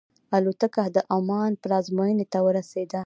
الوتکه 0.37 0.83
د 0.95 0.97
عمان 1.13 1.51
پلازمینې 1.61 2.25
ته 2.33 2.39
ورسېده. 2.45 2.99